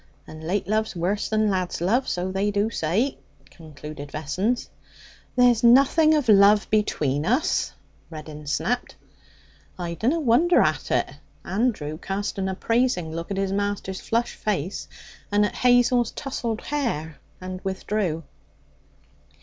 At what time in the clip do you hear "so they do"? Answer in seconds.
2.09-2.71